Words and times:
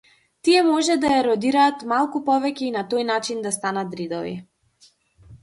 Тие 0.47 0.61
може 0.69 0.95
да 1.03 1.11
еродираат 1.17 1.83
малку 1.91 2.21
повеќе 2.31 2.65
и, 2.69 2.73
на 2.79 2.83
тој 2.95 3.07
начин, 3.11 3.45
да 3.45 3.53
станат 3.59 3.95
ридови. 4.01 4.35